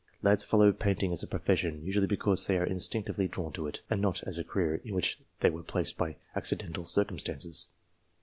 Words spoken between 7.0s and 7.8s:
stances.